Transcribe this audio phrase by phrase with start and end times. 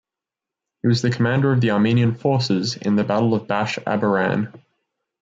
[0.81, 4.51] He was the commander of the Armenian forces in the Battle of Bash Abaran.